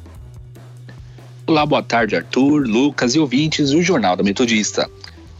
Olá, 1.46 1.65
boa 1.65 1.84
tarde, 1.84 2.15
Arthur, 2.15 2.65
Lucas 2.65 3.15
e 3.15 3.20
ouvintes 3.20 3.72
do 3.72 3.82
Jornal 3.82 4.15
da 4.15 4.24
Metodista. 4.24 4.89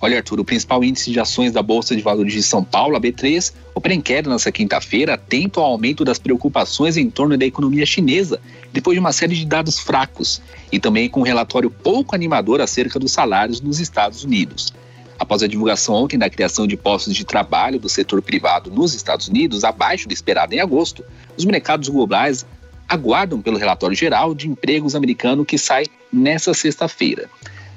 Olha, 0.05 0.17
Arthur, 0.17 0.39
o 0.39 0.45
principal 0.45 0.83
índice 0.83 1.09
de 1.09 1.19
ações 1.19 1.51
da 1.51 1.63
Bolsa 1.63 1.95
de 1.95 2.01
Valores 2.03 2.31
de 2.31 2.43
São 2.43 2.63
Paulo, 2.63 2.95
a 2.95 3.01
B3, 3.01 3.51
opera 3.74 3.95
em 3.95 4.00
queda 4.00 4.29
nesta 4.29 4.51
quinta-feira, 4.51 5.15
atento 5.15 5.59
ao 5.59 5.65
aumento 5.65 6.05
das 6.05 6.19
preocupações 6.19 6.95
em 6.95 7.09
torno 7.09 7.35
da 7.35 7.43
economia 7.43 7.88
chinesa, 7.88 8.39
depois 8.71 8.93
de 8.93 9.00
uma 9.00 9.12
série 9.12 9.33
de 9.33 9.43
dados 9.47 9.79
fracos, 9.79 10.43
e 10.71 10.79
também 10.79 11.09
com 11.09 11.21
um 11.21 11.24
relatório 11.24 11.71
pouco 11.71 12.13
animador 12.13 12.62
acerca 12.62 13.00
dos 13.00 13.13
salários 13.13 13.62
nos 13.62 13.79
Estados 13.79 14.24
Unidos. 14.24 14.71
Após 15.17 15.41
a 15.41 15.47
divulgação 15.47 15.95
ontem 15.95 16.19
da 16.19 16.29
criação 16.29 16.67
de 16.67 16.77
postos 16.77 17.15
de 17.15 17.25
trabalho 17.25 17.79
do 17.79 17.89
setor 17.89 18.21
privado 18.21 18.69
nos 18.69 18.93
Estados 18.93 19.27
Unidos, 19.27 19.63
abaixo 19.63 20.07
do 20.07 20.13
esperado 20.13 20.53
em 20.53 20.59
agosto, 20.59 21.03
os 21.35 21.45
mercados 21.45 21.89
globais 21.89 22.45
aguardam 22.88 23.41
pelo 23.41 23.57
relatório 23.57 23.97
geral 23.97 24.35
de 24.35 24.47
empregos 24.47 24.93
americano 24.93 25.43
que 25.43 25.57
sai 25.57 25.85
nesta 26.13 26.53
sexta-feira. 26.53 27.27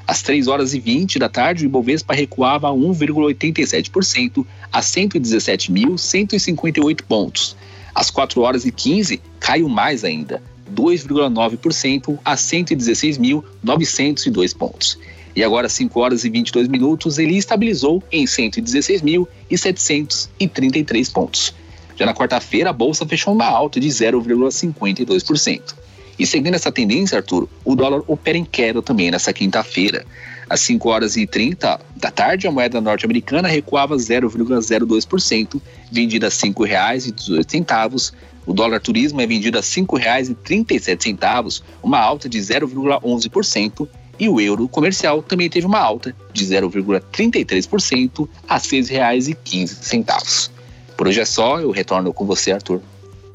Às 0.08 0.22
3 0.22 0.48
horas 0.48 0.72
e 0.72 0.80
20 0.80 1.18
da 1.18 1.28
tarde, 1.28 1.66
o 1.66 1.68
Ibovespa 1.68 2.14
recuava 2.14 2.70
1,87% 2.70 4.46
a 4.72 4.80
117.158 4.80 7.02
pontos. 7.02 7.54
Às 7.94 8.10
4 8.10 8.40
horas 8.40 8.64
e 8.64 8.72
15, 8.72 9.20
caiu 9.38 9.68
mais 9.68 10.04
ainda, 10.04 10.42
2,9% 10.74 12.18
a 12.24 12.36
116.902 12.36 14.56
pontos. 14.56 14.98
E 15.36 15.44
agora, 15.44 15.66
às 15.66 15.74
5 15.74 16.00
horas 16.00 16.24
e 16.24 16.30
22 16.30 16.68
minutos, 16.68 17.18
ele 17.18 17.36
estabilizou 17.36 18.02
em 18.10 18.24
116.733 18.24 21.12
pontos. 21.12 21.54
Já 21.96 22.06
na 22.06 22.14
quarta-feira, 22.14 22.70
a 22.70 22.72
bolsa 22.72 23.04
fechou 23.04 23.34
uma 23.34 23.44
alta 23.44 23.78
de 23.78 23.88
0,52%. 23.88 25.74
E 26.18 26.26
seguindo 26.26 26.54
essa 26.54 26.72
tendência, 26.72 27.18
Arthur, 27.18 27.48
o 27.64 27.76
dólar 27.76 28.02
opera 28.06 28.36
em 28.36 28.44
queda 28.44 28.82
também 28.82 29.10
nessa 29.10 29.32
quinta-feira. 29.32 30.04
Às 30.50 30.60
5 30.60 30.88
horas 30.88 31.16
e 31.16 31.26
30 31.26 31.78
da 31.96 32.10
tarde, 32.10 32.46
a 32.46 32.50
moeda 32.50 32.80
norte-americana 32.80 33.46
recuava 33.46 33.94
0,02%, 33.96 35.60
vendida 35.92 36.26
a 36.26 36.30
R$ 36.30 36.34
5,18. 36.34 38.12
O 38.46 38.52
dólar 38.54 38.80
turismo 38.80 39.20
é 39.20 39.26
vendido 39.26 39.58
a 39.58 39.60
R$ 39.60 39.66
5,37, 39.66 41.62
uma 41.82 41.98
alta 41.98 42.28
de 42.28 42.38
0,11%. 42.38 43.86
E 44.18 44.28
o 44.28 44.40
euro 44.40 44.66
comercial 44.66 45.22
também 45.22 45.48
teve 45.48 45.66
uma 45.66 45.78
alta 45.78 46.12
de 46.32 46.44
0,33% 46.44 48.28
a 48.48 48.54
R$ 48.54 48.60
6,15. 48.60 50.50
Por 50.96 51.06
hoje 51.06 51.20
é 51.20 51.24
só, 51.24 51.60
eu 51.60 51.70
retorno 51.70 52.12
com 52.12 52.26
você, 52.26 52.50
Arthur. 52.50 52.80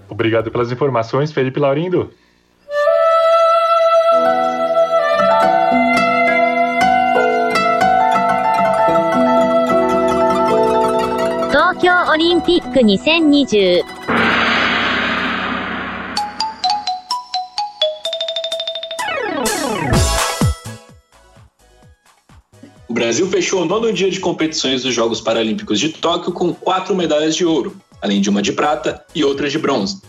Obrigado 0.10 0.52
pelas 0.52 0.70
informações, 0.72 1.32
Felipe 1.32 1.60
Laurindo. 1.60 2.12
Tokyo 11.54 11.94
Olympic 12.10 12.64
2020O 12.74 13.86
Brasil 22.90 23.28
fechou 23.28 23.62
o 23.62 23.66
nono 23.66 23.94
dia 23.94 24.10
de 24.10 24.20
competições 24.20 24.82
dos 24.82 24.96
Jogos 24.96 25.22
Paralímpicos 25.22 25.80
de 25.80 25.90
Tóquio 25.90 26.34
com 26.34 26.52
quatro 26.52 26.96
medalhas 26.96 27.36
de 27.36 27.46
ouro, 27.46 27.78
além 28.02 28.20
de 28.20 28.32
uma 28.32 28.42
de 28.42 28.52
prata 28.52 29.06
e 29.14 29.24
outras 29.24 29.52
de 29.52 29.60
bronze. 29.60 30.02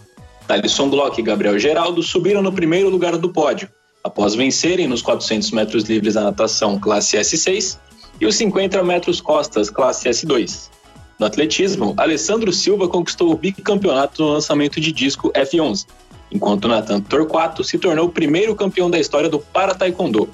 Thalisson 0.48 0.88
Glock 0.88 1.20
e 1.20 1.22
Gabriel 1.22 1.58
Geraldo 1.58 2.02
subiram 2.02 2.40
no 2.40 2.54
primeiro 2.54 2.88
lugar 2.88 3.18
do 3.18 3.28
pódio, 3.28 3.68
após 4.02 4.34
vencerem 4.34 4.88
nos 4.88 5.02
400 5.02 5.50
metros 5.50 5.84
livres 5.84 6.14
da 6.14 6.22
natação 6.22 6.80
classe 6.80 7.18
S6 7.18 7.78
e 8.18 8.24
os 8.24 8.34
50 8.34 8.82
metros 8.82 9.20
costas 9.20 9.68
classe 9.68 10.08
S2. 10.08 10.72
No 11.18 11.26
atletismo, 11.26 11.94
Alessandro 11.96 12.52
Silva 12.52 12.88
conquistou 12.88 13.30
o 13.30 13.36
bicampeonato 13.36 14.22
no 14.22 14.32
lançamento 14.32 14.80
de 14.80 14.90
disco 14.90 15.32
F11, 15.32 15.86
enquanto 16.32 16.66
Nathan 16.66 17.00
Torquato 17.00 17.62
se 17.62 17.78
tornou 17.78 18.06
o 18.06 18.10
primeiro 18.10 18.54
campeão 18.54 18.90
da 18.90 18.98
história 18.98 19.28
do 19.28 19.38
para 19.38 19.74
taekwondo, 19.74 20.28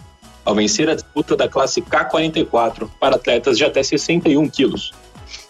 ao 0.44 0.54
vencer 0.54 0.88
a 0.88 0.94
disputa 0.94 1.36
da 1.36 1.48
classe 1.48 1.82
K44 1.82 2.88
para 2.98 3.16
atletas 3.16 3.58
de 3.58 3.64
até 3.64 3.82
61 3.82 4.48
quilos. 4.48 4.92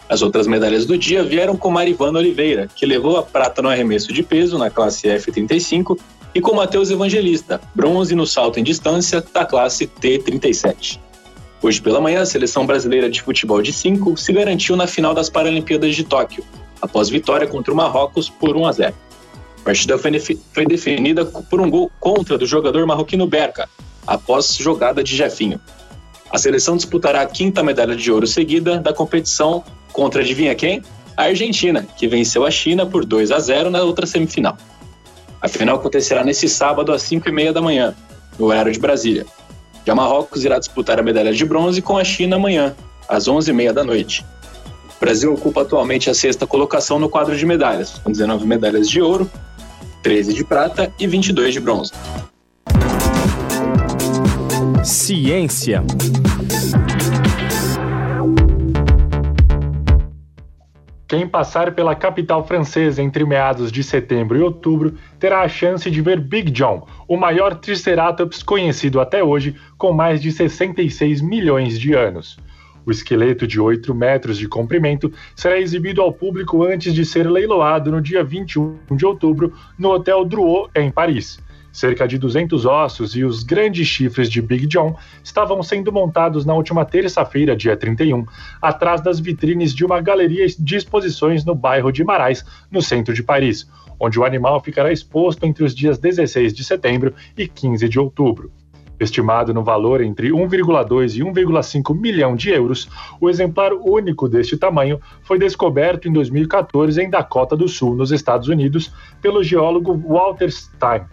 As 0.09 0.23
outras 0.23 0.49
medalhas 0.49 0.85
do 0.85 0.99
dia 0.99 1.23
vieram 1.23 1.57
com 1.57 1.71
Marivana 1.71 2.19
Oliveira, 2.19 2.67
que 2.75 2.85
levou 2.85 3.17
a 3.17 3.23
prata 3.23 3.63
no 3.63 3.69
arremesso 3.69 4.13
de 4.13 4.25
peso 4.25 4.59
na 4.59 4.69
classe 4.69 5.07
F35, 5.07 5.97
e 6.35 6.41
com 6.41 6.55
Matheus 6.55 6.91
Evangelista, 6.91 7.61
bronze 7.73 8.15
no 8.17 8.27
salto 8.27 8.59
em 8.59 8.65
distância 8.65 9.25
da 9.33 9.45
classe 9.45 9.87
T37. 9.87 10.99
Hoje 11.63 11.81
pela 11.81 12.01
manhã, 12.01 12.23
a 12.23 12.27
seleção 12.27 12.65
brasileira 12.65 13.11
de 13.11 13.21
futebol 13.21 13.61
de 13.61 13.71
5 13.71 14.17
se 14.17 14.33
garantiu 14.33 14.77
na 14.77 14.87
final 14.87 15.13
das 15.13 15.29
Paralimpíadas 15.29 15.95
de 15.95 16.05
Tóquio, 16.05 16.43
após 16.81 17.11
vitória 17.11 17.47
contra 17.47 17.71
o 17.71 17.77
Marrocos 17.77 18.31
por 18.31 18.57
1 18.57 18.67
a 18.67 18.73
0. 18.73 18.95
A 19.61 19.63
partida 19.63 19.99
foi 19.99 20.67
definida 20.67 21.27
por 21.27 21.61
um 21.61 21.69
gol 21.69 21.93
contra 22.01 22.39
do 22.39 22.47
jogador 22.47 22.87
marroquino 22.87 23.27
Berca, 23.27 23.69
após 24.07 24.57
jogada 24.57 25.05
de 25.05 25.15
Jefinho. 25.15 25.61
A 26.31 26.39
seleção 26.39 26.77
disputará 26.77 27.21
a 27.21 27.27
quinta 27.27 27.63
medalha 27.63 27.95
de 27.95 28.11
ouro 28.11 28.27
seguida 28.27 28.79
da 28.79 28.95
competição 28.95 29.63
contra, 29.93 30.23
adivinha 30.23 30.55
quem? 30.55 30.83
A 31.15 31.25
Argentina, 31.25 31.87
que 31.99 32.09
venceu 32.09 32.47
a 32.47 32.51
China 32.51 32.87
por 32.87 33.05
2 33.05 33.31
a 33.31 33.39
0 33.39 33.69
na 33.69 33.83
outra 33.83 34.07
semifinal. 34.07 34.57
A 35.43 35.49
final 35.49 35.77
acontecerá 35.77 36.25
nesse 36.25 36.49
sábado 36.49 36.91
às 36.91 37.03
5 37.03 37.29
e 37.29 37.33
meia 37.33 37.53
da 37.53 37.61
manhã, 37.61 37.95
no 38.39 38.47
horário 38.47 38.73
de 38.73 38.79
Brasília. 38.79 39.27
Já 39.91 39.95
Marrocos 39.97 40.45
irá 40.45 40.57
disputar 40.57 41.01
a 41.01 41.03
medalha 41.03 41.33
de 41.33 41.45
bronze 41.45 41.83
com 41.83 41.99
a 41.99 42.05
China 42.05 42.37
amanhã, 42.37 42.77
às 43.09 43.27
11 43.27 43.51
e 43.51 43.53
meia 43.53 43.73
da 43.73 43.83
noite. 43.83 44.25
O 44.97 45.01
Brasil 45.01 45.35
ocupa 45.35 45.63
atualmente 45.63 46.09
a 46.09 46.15
sexta 46.15 46.47
colocação 46.47 46.97
no 46.97 47.09
quadro 47.09 47.37
de 47.37 47.45
medalhas, 47.45 47.99
com 47.99 48.13
19 48.13 48.47
medalhas 48.47 48.89
de 48.89 49.03
ouro, 49.03 49.29
13 50.01 50.33
de 50.33 50.45
prata 50.45 50.95
e 50.97 51.09
22 51.09 51.55
de 51.55 51.59
bronze. 51.59 51.91
Ciência. 54.85 55.83
Quem 61.09 61.27
passar 61.27 61.75
pela 61.75 61.97
capital 61.97 62.47
francesa 62.47 63.03
entre 63.03 63.25
meados 63.25 63.73
de 63.73 63.83
setembro 63.83 64.39
e 64.39 64.43
outubro 64.43 64.95
terá 65.19 65.41
a 65.41 65.49
chance 65.49 65.91
de 65.91 66.01
ver 66.01 66.21
Big 66.21 66.53
John, 66.53 66.87
o 67.11 67.17
maior 67.17 67.57
Triceratops 67.57 68.41
conhecido 68.41 69.01
até 69.01 69.21
hoje, 69.21 69.57
com 69.77 69.93
mais 69.93 70.23
de 70.23 70.31
66 70.31 71.21
milhões 71.21 71.77
de 71.77 71.93
anos. 71.93 72.39
O 72.87 72.93
esqueleto 72.93 73.49
de 73.49 73.61
8 73.61 73.93
metros 73.93 74.39
de 74.39 74.47
comprimento 74.47 75.13
será 75.35 75.59
exibido 75.59 76.01
ao 76.01 76.13
público 76.13 76.63
antes 76.63 76.95
de 76.95 77.05
ser 77.05 77.29
leiloado 77.29 77.91
no 77.91 78.01
dia 78.01 78.23
21 78.23 78.79
de 78.93 79.05
outubro 79.05 79.53
no 79.77 79.91
Hotel 79.91 80.25
Drouot, 80.25 80.71
em 80.73 80.89
Paris. 80.89 81.41
Cerca 81.73 82.07
de 82.07 82.17
200 82.17 82.65
ossos 82.65 83.17
e 83.17 83.25
os 83.25 83.43
grandes 83.43 83.89
chifres 83.89 84.31
de 84.31 84.41
Big 84.41 84.69
John 84.69 84.97
estavam 85.25 85.65
sendo 85.65 85.91
montados 85.91 86.47
na 86.47 86.55
última 86.55 86.85
terça-feira, 86.85 87.57
dia 87.57 87.77
31, 87.77 88.25
atrás 88.63 89.01
das 89.01 89.19
vitrines 89.19 89.75
de 89.75 89.85
uma 89.85 90.01
galeria 90.01 90.47
de 90.47 90.77
exposições 90.77 91.45
no 91.45 91.57
bairro 91.57 91.91
de 91.91 92.05
Marais, 92.05 92.45
no 92.71 92.81
centro 92.81 93.13
de 93.13 93.23
Paris, 93.25 93.69
onde 94.01 94.19
o 94.19 94.25
animal 94.25 94.61
ficará 94.61 94.91
exposto 94.91 95.45
entre 95.45 95.63
os 95.63 95.75
dias 95.75 95.99
16 95.99 96.55
de 96.55 96.65
setembro 96.65 97.15
e 97.37 97.47
15 97.47 97.89
de 97.89 98.01
outubro. 98.01 98.51
Estimado 98.99 99.55
no 99.55 99.65
valor 99.65 100.03
entre 100.03 100.31
1,2 100.31 101.17
e 101.17 101.23
1,5 101.23 101.99
milhão 101.99 102.37
de 102.37 102.51
euros, 102.51 102.89
o 103.19 103.31
exemplar 103.31 103.73
único 103.73 104.29
deste 104.29 104.59
tamanho 104.59 105.01
foi 105.23 105.39
descoberto 105.39 106.07
em 106.07 106.13
2014 106.13 107.01
em 107.03 107.09
Dakota 107.09 107.57
do 107.57 107.67
Sul, 107.67 107.95
nos 107.95 108.13
Estados 108.13 108.49
Unidos, 108.49 108.93
pelo 109.23 109.43
geólogo 109.43 109.97
Walter 109.97 110.51
Stein. 110.51 111.05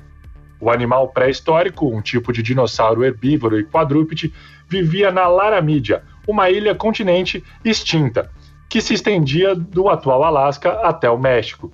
O 0.60 0.70
animal 0.70 1.10
pré-histórico, 1.10 1.88
um 1.88 2.02
tipo 2.02 2.34
de 2.34 2.44
dinossauro 2.44 3.06
herbívoro 3.06 3.58
e 3.58 3.64
quadrúpede, 3.64 4.34
vivia 4.68 5.10
na 5.10 5.28
Laramídia, 5.28 6.04
uma 6.28 6.50
ilha-continente 6.50 7.42
extinta, 7.64 8.30
que 8.70 8.82
se 8.82 8.96
estendia 8.96 9.56
do 9.56 9.88
atual 9.88 10.26
Alasca 10.26 10.72
até 10.82 11.10
o 11.10 11.18
México. 11.18 11.72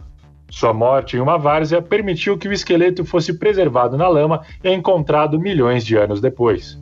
Sua 0.54 0.72
morte 0.72 1.18
em 1.18 1.20
uma 1.20 1.36
várzea 1.36 1.82
permitiu 1.82 2.38
que 2.38 2.48
o 2.48 2.54
esqueleto 2.54 3.04
fosse 3.04 3.34
preservado 3.34 3.98
na 3.98 4.08
lama 4.08 4.46
e 4.64 4.72
encontrado 4.72 5.40
milhões 5.40 5.84
de 5.84 5.98
anos 5.98 6.22
depois. 6.22 6.78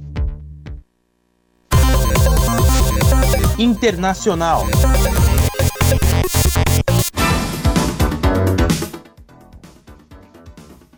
Internacional. 3.58 4.68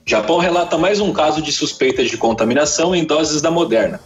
Japão 0.04 0.40
relata 0.40 0.76
mais 0.76 1.00
um 1.00 1.14
caso 1.14 1.44
de 1.44 1.52
suspeita 1.52 2.04
de 2.04 2.18
contaminação 2.18 2.96
em 2.96 3.06
doses 3.06 3.40
da 3.40 3.52
Moderna. 3.52 4.00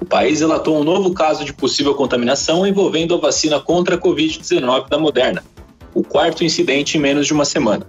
O 0.00 0.06
país 0.06 0.40
relatou 0.40 0.80
um 0.80 0.84
novo 0.84 1.12
caso 1.12 1.44
de 1.44 1.52
possível 1.52 1.94
contaminação 1.94 2.66
envolvendo 2.66 3.14
a 3.14 3.18
vacina 3.18 3.60
contra 3.60 3.96
a 3.96 3.98
Covid-19 3.98 4.88
da 4.88 4.98
Moderna, 4.98 5.44
o 5.94 6.02
quarto 6.02 6.42
incidente 6.42 6.96
em 6.96 7.00
menos 7.00 7.26
de 7.26 7.34
uma 7.34 7.44
semana. 7.44 7.86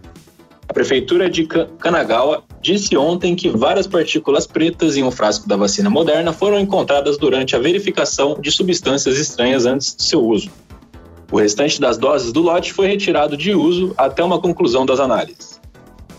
A 0.70 0.74
prefeitura 0.74 1.30
de 1.30 1.46
Kanagawa 1.46 2.44
disse 2.62 2.96
ontem 2.98 3.36
que 3.36 3.50
várias 3.50 3.88
partículas 3.88 4.46
pretas 4.46 4.98
em 4.98 5.04
um 5.04 5.12
frasco 5.12 5.48
da 5.48 5.56
vacina 5.56 5.90
Moderna 5.90 6.34
foram 6.34 6.60
encontradas 6.60 7.18
durante 7.18 7.56
a 7.56 7.60
verificação 7.60 8.40
de 8.40 8.52
substâncias 8.52 9.18
estranhas 9.18 9.66
antes 9.66 9.96
de 9.96 10.04
seu 10.04 10.24
uso. 10.24 10.52
O 11.32 11.40
restante 11.40 11.80
das 11.80 11.98
doses 11.98 12.32
do 12.32 12.42
lote 12.42 12.74
foi 12.74 12.88
retirado 12.88 13.38
de 13.38 13.54
uso 13.54 13.94
até 13.98 14.24
uma 14.24 14.40
conclusão 14.40 14.86
das 14.86 15.00
análises. 15.00 15.60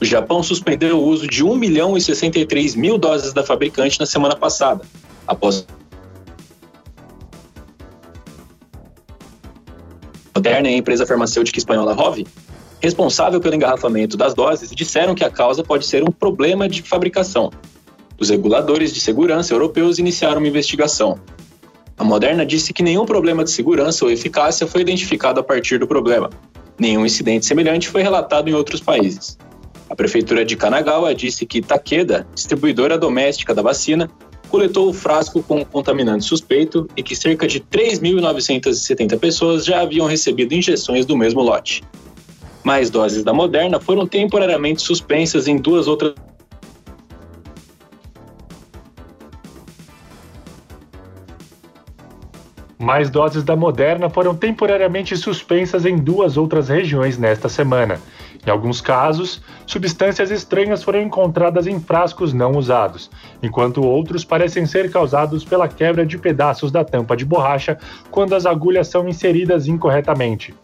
O 0.00 0.04
Japão 0.04 0.42
suspendeu 0.42 0.98
o 0.98 1.04
uso 1.04 1.26
de 1.26 1.44
1 1.44 1.54
milhão 1.56 1.96
e 1.96 2.00
63 2.00 2.74
mil 2.74 2.96
doses 2.98 3.32
da 3.32 3.42
fabricante 3.42 3.98
na 3.98 4.06
semana 4.06 4.37
passada, 4.37 4.82
após 5.26 5.66
Moderna 10.37 10.70
e 10.70 10.74
a 10.74 10.76
empresa 10.76 11.04
farmacêutica 11.04 11.58
espanhola 11.58 11.92
Rovi, 11.92 12.24
responsável 12.81 13.41
pelo 13.41 13.55
engarrafamento 13.55 14.17
das 14.17 14.35
doses, 14.35 14.71
disseram 14.71 15.14
que 15.14 15.25
a 15.25 15.31
causa 15.31 15.62
pode 15.62 15.87
ser 15.87 16.03
um 16.03 16.12
problema 16.12 16.69
de 16.69 16.83
fabricação. 16.83 17.51
Os 18.19 18.31
reguladores 18.31 18.93
de 18.93 19.01
segurança 19.01 19.55
europeus 19.55 19.99
iniciaram 19.99 20.38
uma 20.38 20.49
investigação. 20.49 21.19
A 21.97 22.05
Moderna 22.05 22.47
disse 22.47 22.73
que 22.73 22.83
nenhum 22.83 23.05
problema 23.05 23.43
de 23.43 23.51
segurança 23.51 24.05
ou 24.05 24.11
eficácia 24.11 24.67
foi 24.67 24.81
identificado 24.81 25.41
a 25.41 25.43
partir 25.43 25.79
do 25.79 25.87
problema. 25.87 26.31
Nenhum 26.79 27.05
incidente 27.05 27.47
semelhante 27.47 27.88
foi 27.88 28.03
relatado 28.03 28.49
em 28.49 28.55
outros 28.55 28.81
países. 28.81 29.37
A 29.91 29.97
prefeitura 29.97 30.45
de 30.45 30.57
Kanagawa 30.57 31.14
disse 31.14 31.47
que 31.47 31.62
Takeda, 31.62 32.27
distribuidora 32.35 32.99
doméstica 32.99 33.55
da 33.55 33.62
vacina, 33.62 34.09
coletou 34.49 34.88
o 34.88 34.93
frasco 34.93 35.43
com 35.43 35.64
contaminante 35.64 36.25
suspeito 36.25 36.88
e 36.97 37.03
que 37.03 37.17
cerca 37.17 37.47
de 37.47 37.61
3.970 37.61 39.19
pessoas 39.19 39.64
já 39.64 39.81
haviam 39.81 40.07
recebido 40.07 40.55
injeções 40.55 41.05
do 41.05 41.17
mesmo 41.17 41.41
lote. 41.41 41.83
Mais 42.64 42.90
doses 42.90 43.25
da 43.25 43.33
Moderna 43.33 43.81
foram 43.81 44.07
temporariamente 44.07 44.83
suspensas 44.83 45.49
em 45.49 45.57
duas 45.57 45.87
outras 45.87 46.14
Mais 52.79 53.11
doses 53.11 53.42
da 53.42 53.55
Moderna 53.55 54.09
foram 54.09 54.35
temporariamente 54.35 55.14
suspensas 55.14 55.85
em 55.85 55.99
duas 55.99 56.38
outras 56.38 56.68
regiões 56.68 57.18
nesta 57.18 57.49
semana. 57.49 58.01
Em 58.47 58.51
alguns 58.51 58.81
casos, 58.81 59.42
substâncias 59.66 60.31
estranhas 60.31 60.83
foram 60.83 61.03
encontradas 61.03 61.66
em 61.66 61.79
frascos 61.79 62.33
não 62.33 62.53
usados, 62.53 63.11
enquanto 63.42 63.85
outros 63.85 64.25
parecem 64.25 64.64
ser 64.64 64.90
causados 64.90 65.44
pela 65.44 65.68
quebra 65.68 66.07
de 66.07 66.16
pedaços 66.16 66.71
da 66.71 66.83
tampa 66.83 67.14
de 67.14 67.27
borracha 67.27 67.77
quando 68.11 68.35
as 68.35 68.47
agulhas 68.47 68.88
são 68.88 69.07
inseridas 69.07 69.66
incorretamente. 69.66 70.55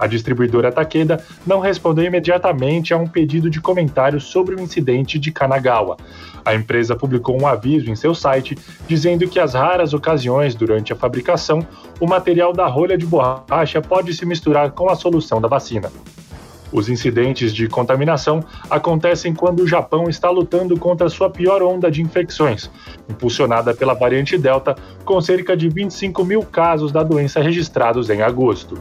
A 0.00 0.06
distribuidora 0.06 0.72
Takeda 0.72 1.22
não 1.46 1.60
respondeu 1.60 2.06
imediatamente 2.06 2.94
a 2.94 2.96
um 2.96 3.06
pedido 3.06 3.50
de 3.50 3.60
comentário 3.60 4.18
sobre 4.18 4.54
o 4.54 4.60
incidente 4.60 5.18
de 5.18 5.30
Kanagawa. 5.30 5.98
A 6.42 6.54
empresa 6.54 6.96
publicou 6.96 7.38
um 7.38 7.46
aviso 7.46 7.90
em 7.90 7.94
seu 7.94 8.14
site 8.14 8.56
dizendo 8.88 9.28
que 9.28 9.38
as 9.38 9.52
raras 9.52 9.92
ocasiões 9.92 10.54
durante 10.54 10.90
a 10.90 10.96
fabricação, 10.96 11.66
o 12.00 12.06
material 12.06 12.54
da 12.54 12.66
rolha 12.66 12.96
de 12.96 13.04
borracha 13.04 13.82
pode 13.82 14.14
se 14.14 14.24
misturar 14.24 14.70
com 14.70 14.88
a 14.88 14.96
solução 14.96 15.38
da 15.38 15.48
vacina. 15.48 15.92
Os 16.72 16.88
incidentes 16.88 17.52
de 17.52 17.68
contaminação 17.68 18.42
acontecem 18.70 19.34
quando 19.34 19.60
o 19.60 19.68
Japão 19.68 20.08
está 20.08 20.30
lutando 20.30 20.78
contra 20.78 21.10
sua 21.10 21.28
pior 21.28 21.62
onda 21.62 21.90
de 21.90 22.00
infecções, 22.00 22.70
impulsionada 23.08 23.74
pela 23.74 23.92
variante 23.92 24.38
Delta, 24.38 24.76
com 25.04 25.20
cerca 25.20 25.54
de 25.54 25.68
25 25.68 26.24
mil 26.24 26.42
casos 26.42 26.90
da 26.90 27.02
doença 27.02 27.40
registrados 27.40 28.08
em 28.08 28.22
agosto. 28.22 28.78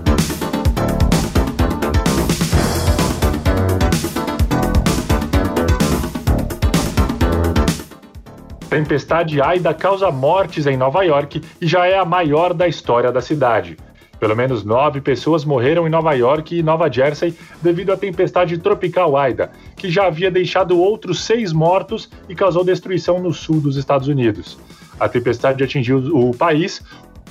Tempestade 8.69 9.41
Aida 9.41 9.73
causa 9.73 10.11
mortes 10.11 10.67
em 10.67 10.77
Nova 10.77 11.01
York 11.01 11.41
e 11.59 11.65
já 11.65 11.87
é 11.87 11.97
a 11.97 12.05
maior 12.05 12.53
da 12.53 12.67
história 12.67 13.11
da 13.11 13.19
cidade. 13.19 13.75
Pelo 14.19 14.35
menos 14.35 14.63
nove 14.63 15.01
pessoas 15.01 15.43
morreram 15.43 15.87
em 15.87 15.89
Nova 15.89 16.13
York 16.13 16.55
e 16.55 16.61
Nova 16.61 16.87
Jersey 16.91 17.33
devido 17.63 17.91
à 17.91 17.97
tempestade 17.97 18.59
tropical 18.59 19.17
Aida, 19.17 19.49
que 19.75 19.89
já 19.89 20.05
havia 20.05 20.29
deixado 20.29 20.79
outros 20.79 21.23
seis 21.23 21.51
mortos 21.51 22.11
e 22.27 22.35
causou 22.35 22.63
destruição 22.63 23.19
no 23.19 23.33
sul 23.33 23.59
dos 23.59 23.75
Estados 23.75 24.07
Unidos. 24.07 24.59
A 24.99 25.09
tempestade 25.09 25.63
atingiu 25.63 25.97
o 26.15 26.35
país 26.35 26.83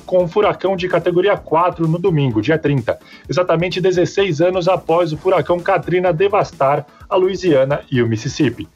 com 0.04 0.24
um 0.24 0.28
furacão 0.28 0.74
de 0.74 0.88
categoria 0.88 1.36
4 1.36 1.86
no 1.86 2.00
domingo, 2.00 2.42
dia 2.42 2.58
30, 2.58 2.98
exatamente 3.28 3.80
16 3.80 4.40
anos 4.40 4.66
após 4.66 5.12
o 5.12 5.16
furacão 5.16 5.60
Katrina 5.60 6.12
devastar 6.12 6.84
a 7.08 7.14
Louisiana 7.14 7.82
e 7.92 8.02
o 8.02 8.08
Mississippi. 8.08 8.66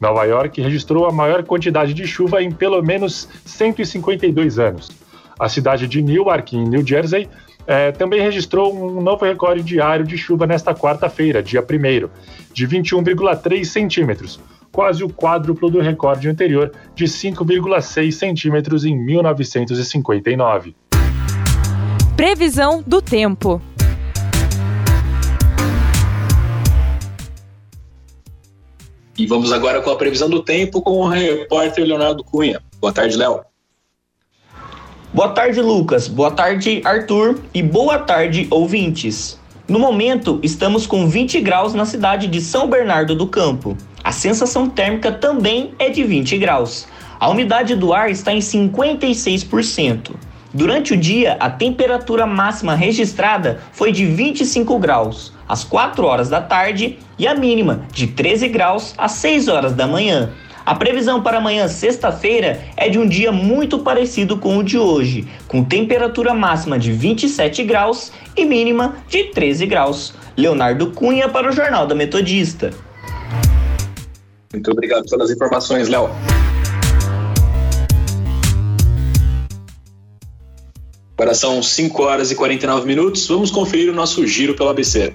Nova 0.00 0.24
York 0.24 0.60
registrou 0.60 1.06
a 1.06 1.12
maior 1.12 1.42
quantidade 1.44 1.92
de 1.92 2.06
chuva 2.06 2.42
em 2.42 2.50
pelo 2.50 2.82
menos 2.82 3.28
152 3.44 4.58
anos. 4.58 4.90
A 5.38 5.48
cidade 5.48 5.86
de 5.86 6.00
Newark, 6.00 6.56
em 6.56 6.64
New 6.64 6.86
Jersey, 6.86 7.28
é, 7.66 7.92
também 7.92 8.20
registrou 8.20 8.74
um 8.74 9.00
novo 9.02 9.24
recorde 9.24 9.62
diário 9.62 10.06
de 10.06 10.16
chuva 10.16 10.46
nesta 10.46 10.74
quarta-feira, 10.74 11.42
dia 11.42 11.60
1 11.60 12.08
de 12.52 12.66
21,3 12.66 13.64
centímetros, 13.64 14.40
quase 14.72 15.04
o 15.04 15.08
quádruplo 15.08 15.70
do 15.70 15.80
recorde 15.80 16.28
anterior 16.28 16.72
de 16.94 17.04
5,6 17.04 18.12
centímetros 18.12 18.84
em 18.84 18.96
1959. 18.96 20.74
Previsão 22.16 22.82
do 22.86 23.02
tempo. 23.02 23.60
E 29.20 29.26
vamos 29.26 29.52
agora 29.52 29.82
com 29.82 29.90
a 29.90 29.96
previsão 29.96 30.30
do 30.30 30.42
tempo 30.42 30.80
com 30.80 30.92
o 30.92 31.06
repórter 31.06 31.84
Leonardo 31.84 32.24
Cunha. 32.24 32.58
Boa 32.80 32.90
tarde, 32.90 33.18
Léo. 33.18 33.40
Boa 35.12 35.28
tarde, 35.28 35.60
Lucas. 35.60 36.08
Boa 36.08 36.30
tarde, 36.30 36.80
Arthur. 36.86 37.38
E 37.52 37.62
boa 37.62 37.98
tarde, 37.98 38.48
ouvintes. 38.50 39.38
No 39.68 39.78
momento, 39.78 40.40
estamos 40.42 40.86
com 40.86 41.06
20 41.06 41.38
graus 41.42 41.74
na 41.74 41.84
cidade 41.84 42.28
de 42.28 42.40
São 42.40 42.66
Bernardo 42.66 43.14
do 43.14 43.26
Campo. 43.26 43.76
A 44.02 44.10
sensação 44.10 44.70
térmica 44.70 45.12
também 45.12 45.74
é 45.78 45.90
de 45.90 46.02
20 46.02 46.38
graus. 46.38 46.88
A 47.18 47.28
umidade 47.28 47.76
do 47.76 47.92
ar 47.92 48.10
está 48.10 48.32
em 48.32 48.38
56%. 48.38 50.12
Durante 50.52 50.94
o 50.94 50.96
dia, 50.96 51.36
a 51.38 51.48
temperatura 51.48 52.26
máxima 52.26 52.74
registrada 52.74 53.60
foi 53.72 53.92
de 53.92 54.04
25 54.04 54.78
graus 54.78 55.32
às 55.48 55.62
4 55.62 56.04
horas 56.04 56.28
da 56.28 56.40
tarde 56.40 56.98
e 57.18 57.26
a 57.26 57.34
mínima 57.34 57.82
de 57.92 58.08
13 58.08 58.48
graus 58.48 58.94
às 58.98 59.12
6 59.12 59.48
horas 59.48 59.72
da 59.72 59.86
manhã. 59.86 60.30
A 60.66 60.74
previsão 60.74 61.22
para 61.22 61.38
amanhã, 61.38 61.68
sexta-feira, 61.68 62.60
é 62.76 62.88
de 62.88 62.98
um 62.98 63.08
dia 63.08 63.32
muito 63.32 63.78
parecido 63.78 64.36
com 64.38 64.58
o 64.58 64.62
de 64.62 64.76
hoje, 64.76 65.26
com 65.48 65.64
temperatura 65.64 66.34
máxima 66.34 66.78
de 66.78 66.92
27 66.92 67.62
graus 67.64 68.12
e 68.36 68.44
mínima 68.44 68.96
de 69.08 69.24
13 69.24 69.66
graus. 69.66 70.14
Leonardo 70.36 70.90
Cunha 70.90 71.28
para 71.28 71.48
o 71.48 71.52
Jornal 71.52 71.86
da 71.86 71.94
Metodista. 71.94 72.70
Muito 74.52 74.70
obrigado 74.70 75.08
pelas 75.08 75.30
informações, 75.30 75.88
Léo. 75.88 76.10
Agora 81.20 81.34
são 81.34 81.62
5 81.62 82.02
horas 82.02 82.30
e 82.30 82.34
49 82.34 82.86
minutos. 82.86 83.28
Vamos 83.28 83.50
conferir 83.50 83.90
o 83.90 83.94
nosso 83.94 84.26
giro 84.26 84.54
pelo 84.54 84.70
ABC. 84.70 85.12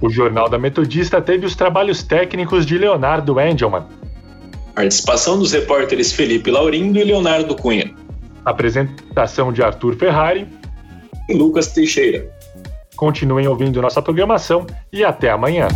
O 0.00 0.08
Jornal 0.10 0.48
da 0.48 0.58
Metodista 0.58 1.20
teve 1.20 1.46
os 1.46 1.54
trabalhos 1.54 2.02
técnicos 2.02 2.66
de 2.66 2.76
Leonardo 2.76 3.38
Engelman. 3.38 3.84
Participação 4.74 5.38
dos 5.38 5.52
repórteres 5.52 6.12
Felipe 6.12 6.50
Laurindo 6.50 6.98
e 6.98 7.04
Leonardo 7.04 7.54
Cunha. 7.54 7.94
Apresentação 8.44 9.52
de 9.52 9.62
Arthur 9.62 9.94
Ferrari 9.94 10.48
e 11.28 11.34
Lucas 11.34 11.68
Teixeira. 11.68 12.28
Continuem 13.02 13.48
ouvindo 13.48 13.82
nossa 13.82 14.00
programação 14.00 14.64
e 14.92 15.02
até 15.02 15.28
amanhã. 15.28 15.66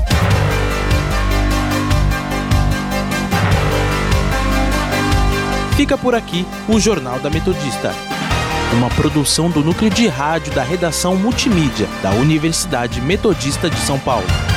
Fica 5.76 5.98
por 5.98 6.14
aqui 6.14 6.46
o 6.68 6.78
Jornal 6.78 7.18
da 7.18 7.28
Metodista, 7.28 7.92
uma 8.74 8.88
produção 8.90 9.50
do 9.50 9.58
núcleo 9.58 9.90
de 9.90 10.06
rádio 10.06 10.54
da 10.54 10.62
redação 10.62 11.16
multimídia 11.16 11.88
da 12.00 12.12
Universidade 12.12 13.00
Metodista 13.00 13.68
de 13.68 13.78
São 13.80 13.98
Paulo. 13.98 14.55